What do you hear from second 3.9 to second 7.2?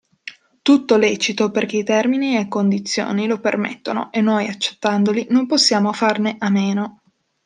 e noi accettandoli non possiamo farne a meno.